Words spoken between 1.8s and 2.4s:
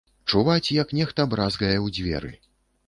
ў дзверы.